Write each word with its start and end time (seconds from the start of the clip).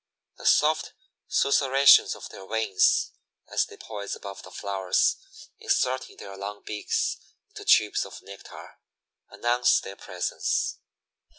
The 0.37 0.47
"soft 0.47 0.93
susurrations" 1.29 2.15
of 2.15 2.27
their 2.29 2.43
wings, 2.43 3.11
as 3.51 3.67
they 3.67 3.77
poise 3.77 4.15
above 4.15 4.41
the 4.41 4.49
flowers, 4.49 5.15
inserting 5.59 6.17
their 6.17 6.35
long 6.35 6.63
beaks 6.63 7.17
into 7.49 7.65
tubes 7.65 8.03
of 8.03 8.19
nectar, 8.23 8.79
announce 9.29 9.79
their 9.79 9.95
presence. 9.95 10.79